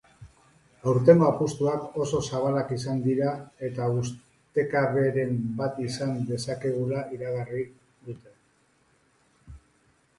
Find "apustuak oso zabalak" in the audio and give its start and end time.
1.31-2.71